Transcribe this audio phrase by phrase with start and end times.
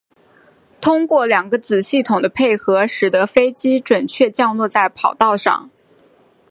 [0.81, 5.69] 通过两个子系统的配合使得飞机准确降落在跑道上。